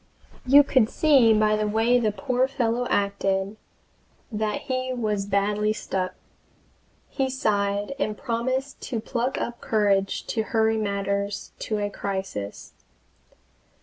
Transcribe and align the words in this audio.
You 0.47 0.63
could 0.63 0.89
see 0.89 1.31
by 1.31 1.55
the 1.55 1.67
way 1.67 1.99
the 1.99 2.11
poor 2.11 2.47
fellow 2.47 2.87
acted 2.89 3.55
that 4.31 4.61
he 4.61 4.91
was 4.93 5.27
badly 5.27 5.73
stuck. 5.73 6.15
He 7.07 7.29
sighed, 7.29 7.93
and 7.99 8.17
promised 8.17 8.81
to 8.89 8.99
pluck 8.99 9.37
up 9.39 9.61
courage 9.61 10.25
to 10.25 10.41
hurry 10.41 10.77
matters 10.77 11.51
to 11.59 11.77
a 11.77 11.91
crisis. 11.91 12.73